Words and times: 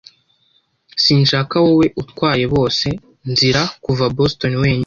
sinshaka 1.03 1.55
wowe 1.65 1.85
utwaye 2.01 2.45
bose 2.53 2.87
nzira 3.31 3.61
kuva 3.83 4.05
Boston 4.17 4.53
wenyine. 4.61 4.79